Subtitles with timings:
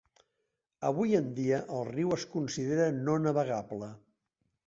[0.87, 3.93] Avui en dia el riu es considera no navegable.